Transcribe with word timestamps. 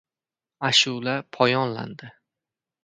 Ashula 0.69 1.13
poyonladi. 1.37 2.13